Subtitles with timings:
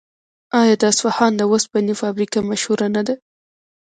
[0.59, 3.15] آیا د اصفهان د وسپنې فابریکه مشهوره نه ده؟